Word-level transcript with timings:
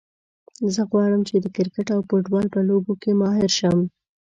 زه 0.73 0.81
غواړم 0.89 1.21
چې 1.29 1.35
د 1.39 1.45
کرکټ 1.55 1.87
او 1.95 1.99
فوټبال 2.07 2.45
په 2.53 2.59
لوبو 2.67 2.93
کې 3.01 3.11
ماهر 3.21 3.49
شم 3.59 3.77